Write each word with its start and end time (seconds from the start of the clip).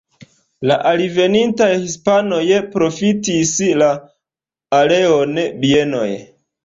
La 0.69 0.75
alvenintaj 0.91 1.67
hispanoj 1.83 2.41
profitis 2.77 3.53
la 3.83 3.91
areon 4.83 5.37
bienoj. 5.65 6.09